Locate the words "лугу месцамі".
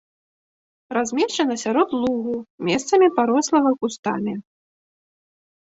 2.01-3.07